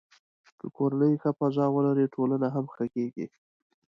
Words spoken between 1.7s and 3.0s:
ولري، ټولنه هم ښه